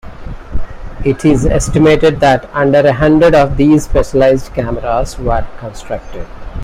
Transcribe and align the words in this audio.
It 1.05 1.23
is 1.25 1.45
estimated 1.45 2.21
that 2.21 2.49
under 2.55 2.79
a 2.79 2.91
hundred 2.91 3.35
of 3.35 3.55
these 3.55 3.83
specialised 3.83 4.51
cameras 4.55 5.19
were 5.19 5.45
constructed. 5.59 6.25